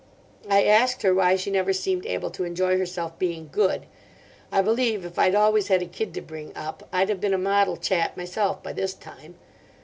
I 0.49 0.63
asked 0.63 1.03
her 1.03 1.13
why 1.13 1.35
she 1.35 1.51
never 1.51 1.73
seemed 1.73 2.07
able 2.07 2.31
to 2.31 2.43
enjoy 2.43 2.75
herself 2.79 3.19
being 3.19 3.49
good—I 3.51 4.63
believe 4.63 5.05
if 5.05 5.19
I'd 5.19 5.35
always 5.35 5.67
had 5.67 5.83
a 5.83 5.85
kid 5.85 6.11
to 6.15 6.21
bring 6.21 6.57
up 6.57 6.89
I'd 6.91 7.09
have 7.09 7.21
been 7.21 7.35
a 7.35 7.37
model 7.37 7.77
chap 7.77 8.17
myself 8.17 8.63
by 8.63 8.73
this 8.73 8.95
time. 8.95 9.35